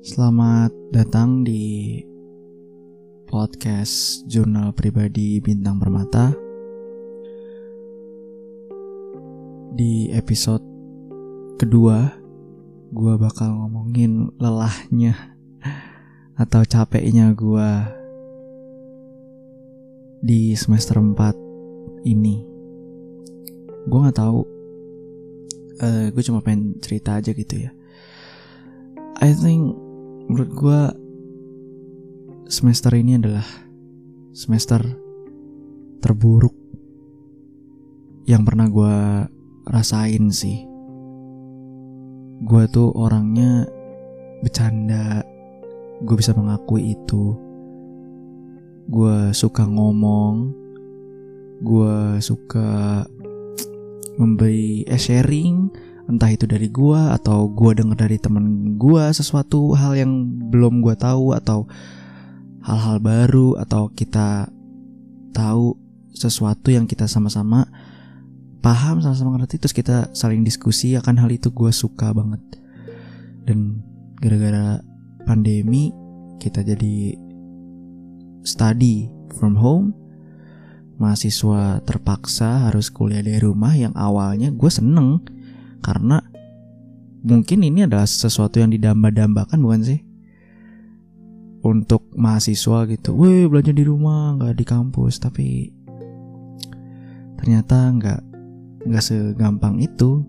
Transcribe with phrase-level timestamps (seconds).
[0.00, 2.00] Selamat datang di
[3.28, 6.32] podcast jurnal pribadi Bintang Permata.
[9.76, 10.64] Di episode
[11.60, 12.16] kedua,
[12.96, 15.36] gue bakal ngomongin lelahnya
[16.40, 17.70] atau capeknya gue
[20.24, 22.40] di semester 4 ini.
[23.84, 24.48] Gue nggak tahu,
[25.84, 27.76] uh, gue cuma pengen cerita aja gitu ya.
[29.20, 29.89] I think
[30.30, 30.80] menurut gue
[32.46, 33.42] semester ini adalah
[34.30, 34.78] semester
[35.98, 36.54] terburuk
[38.30, 38.96] yang pernah gue
[39.66, 40.62] rasain sih.
[42.46, 43.66] Gue tuh orangnya
[44.38, 45.26] bercanda,
[45.98, 47.34] gue bisa mengakui itu.
[48.86, 50.54] Gue suka ngomong,
[51.58, 53.02] gue suka
[54.14, 55.74] memberi eh, sharing,
[56.08, 60.12] entah itu dari gue atau gue denger dari temen gue sesuatu hal yang
[60.48, 61.68] belum gue tahu atau
[62.64, 64.48] hal-hal baru atau kita
[65.32, 65.76] tahu
[66.12, 67.64] sesuatu yang kita sama-sama
[68.60, 72.40] paham sama-sama ngerti terus kita saling diskusi akan hal itu gue suka banget.
[73.48, 73.80] Dan
[74.20, 74.84] gara-gara
[75.24, 75.90] pandemi
[76.36, 77.16] kita jadi
[78.44, 79.96] study from home.
[81.00, 85.24] Mahasiswa terpaksa harus kuliah dari rumah yang awalnya gue seneng
[85.80, 86.20] karena
[87.20, 90.00] mungkin ini adalah sesuatu yang didamba-dambakan bukan sih?
[91.60, 95.20] Untuk mahasiswa gitu, weh belajar di rumah nggak di kampus.
[95.20, 95.68] Tapi
[97.36, 98.20] ternyata nggak
[98.88, 100.24] nggak segampang itu.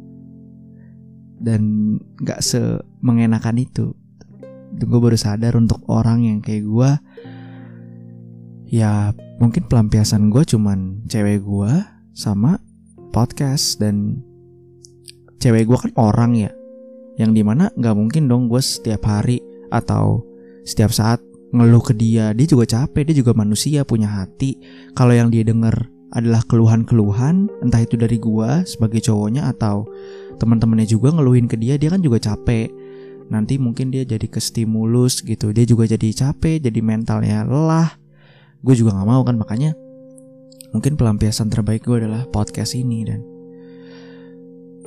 [1.41, 3.95] Dan nggak semengenakan itu.
[4.71, 6.91] Dan gue baru sadar untuk orang yang kayak gue,
[8.71, 11.73] ya mungkin pelampiasan gue cuman cewek gue
[12.13, 12.61] sama
[13.11, 14.21] podcast dan
[15.41, 16.51] cewek gue kan orang ya,
[17.17, 19.41] yang di mana nggak mungkin dong gue setiap hari
[19.73, 20.21] atau
[20.61, 21.19] setiap saat
[21.51, 22.31] ngeluh ke dia.
[22.31, 24.55] Dia juga capek, dia juga manusia punya hati.
[24.95, 25.73] Kalau yang dia denger
[26.11, 29.87] adalah keluhan-keluhan, entah itu dari gua sebagai cowoknya atau
[30.39, 32.67] teman-temannya juga ngeluhin ke dia, dia kan juga capek.
[33.31, 37.95] Nanti mungkin dia jadi kestimulus gitu, dia juga jadi capek, jadi mentalnya lelah.
[38.59, 39.71] Gue juga nggak mau kan makanya
[40.75, 43.30] mungkin pelampiasan terbaik gue adalah podcast ini dan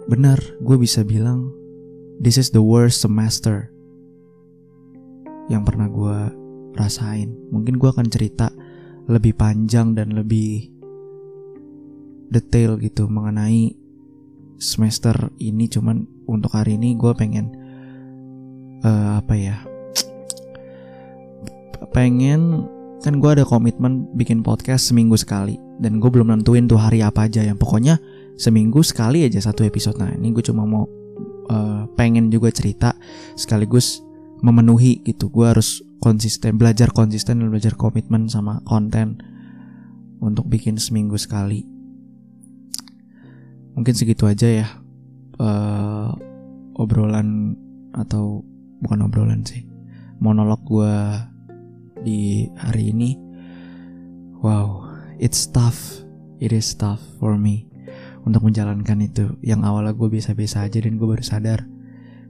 [0.05, 1.49] benar gue bisa bilang
[2.21, 3.73] this is the worst semester
[5.49, 6.19] yang pernah gue
[6.77, 7.33] rasain.
[7.53, 8.49] Mungkin gue akan cerita
[9.05, 10.73] lebih panjang dan lebih
[12.33, 13.77] detail gitu mengenai
[14.57, 15.69] semester ini.
[15.69, 17.53] Cuman untuk hari ini gue pengen
[18.85, 19.57] uh, apa ya
[21.93, 22.67] pengen
[23.05, 25.61] kan gue ada komitmen bikin podcast seminggu sekali.
[25.77, 28.01] Dan gue belum nentuin tuh hari apa aja yang pokoknya
[28.35, 29.99] seminggu sekali aja satu episode.
[29.99, 30.85] Nah ini gue cuma mau
[31.51, 32.95] uh, pengen juga cerita
[33.39, 34.03] sekaligus
[34.43, 35.31] memenuhi gitu.
[35.31, 39.23] Gue harus konsisten belajar konsisten dan belajar komitmen sama konten
[40.21, 41.65] untuk bikin seminggu sekali.
[43.75, 44.69] Mungkin segitu aja ya
[45.43, 46.15] uh,
[46.79, 47.59] obrolan
[47.95, 48.43] atau
[48.83, 49.67] bukan obrolan sih
[50.19, 50.95] monolog gue
[52.03, 53.17] di hari ini.
[54.45, 56.03] Wow it's tough.
[56.43, 57.74] It is tough for me
[58.25, 59.37] untuk menjalankan itu.
[59.45, 61.69] Yang awalnya gue biasa-biasa aja dan gue baru sadar.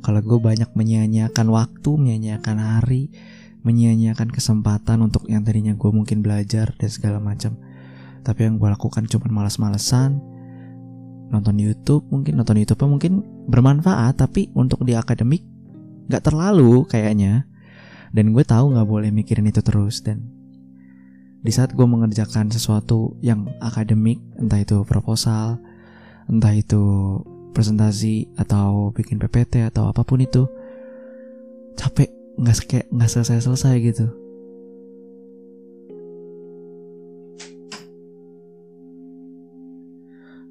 [0.04, 3.08] Kalau gue banyak menyia-nyiakan waktu menyia-nyiakan hari
[3.64, 7.56] menyia-nyiakan kesempatan untuk yang tadinya gue mungkin belajar dan segala macam.
[8.20, 10.20] Tapi yang gue lakukan cuma malas-malesan
[11.32, 15.40] nonton YouTube mungkin nonton YouTube mungkin bermanfaat tapi untuk di akademik
[16.12, 17.48] nggak terlalu kayaknya.
[18.14, 20.22] Dan gue tahu nggak boleh mikirin itu terus dan
[21.44, 25.60] di saat gue mengerjakan sesuatu yang akademik entah itu proposal
[26.28, 26.82] entah itu
[27.54, 30.48] presentasi atau bikin PPT atau apa pun itu
[31.78, 34.06] capek nggak selesai selesai gitu.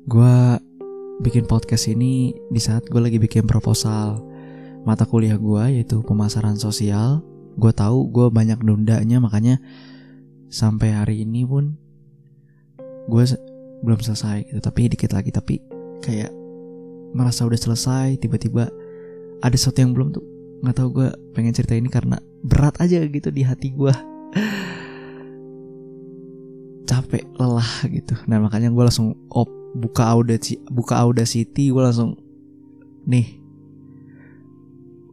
[0.04, 0.60] Gue
[1.24, 4.20] bikin podcast ini di saat gue lagi bikin proposal
[4.84, 7.24] mata kuliah gue yaitu pemasaran sosial.
[7.56, 9.64] Gue tahu gue banyak nundanya makanya
[10.52, 11.80] sampai hari ini pun
[13.08, 13.24] gue
[13.84, 14.60] belum selesai gitu.
[14.64, 15.60] Tapi dikit lagi tapi
[16.00, 16.32] kayak
[17.14, 18.72] merasa udah selesai tiba-tiba
[19.44, 20.26] ada sesuatu yang belum tuh.
[20.64, 23.92] Nggak tahu gue pengen cerita ini karena berat aja gitu di hati gue
[26.90, 28.16] capek lelah gitu.
[28.26, 32.16] Nah makanya gue langsung op buka audacity buka audacity gue langsung
[33.04, 33.42] nih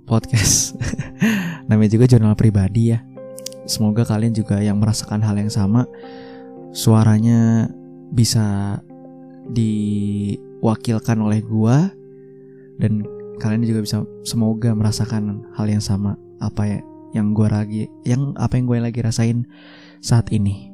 [0.06, 0.78] podcast.
[1.70, 3.02] Namanya juga jurnal pribadi ya.
[3.66, 5.86] Semoga kalian juga yang merasakan hal yang sama.
[6.74, 7.70] Suaranya
[8.10, 8.78] bisa
[9.50, 11.76] diwakilkan oleh gue
[12.80, 12.92] dan
[13.40, 16.80] kalian juga bisa semoga merasakan hal yang sama apa ya
[17.16, 19.48] yang gue lagi yang apa yang gue lagi rasain
[19.98, 20.70] saat ini.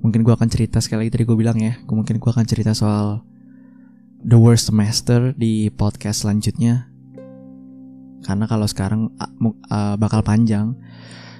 [0.00, 3.26] Mungkin gue akan cerita sekali lagi tadi gue bilang ya mungkin gue akan cerita soal
[4.22, 6.88] the worst semester di podcast selanjutnya.
[8.24, 9.14] Karena kalau sekarang
[9.70, 10.74] uh, bakal panjang.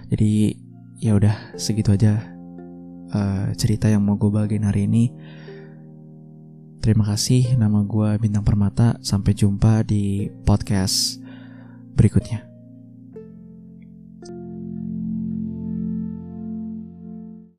[0.06, 0.54] Jadi
[1.02, 2.35] ya udah segitu aja
[3.12, 5.12] uh, cerita yang mau gue bagiin hari ini.
[6.80, 8.96] Terima kasih nama gue bintang permata.
[9.02, 11.18] Sampai jumpa di podcast
[11.98, 12.55] berikutnya